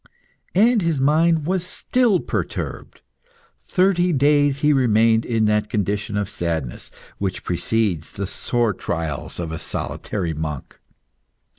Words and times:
And 0.55 0.81
his 0.81 0.99
mind 0.99 1.45
was 1.45 1.63
still 1.63 2.19
perturbed. 2.19 3.01
Thirty 3.67 4.11
days 4.11 4.57
he 4.65 4.73
remained 4.73 5.25
in 5.27 5.45
that 5.45 5.69
condition 5.69 6.17
of 6.17 6.27
sadness 6.27 6.89
which 7.19 7.43
precedes 7.43 8.11
the 8.11 8.25
sore 8.25 8.73
trials 8.73 9.39
of 9.39 9.51
a 9.51 9.59
solitary 9.59 10.33
monk. 10.33 10.79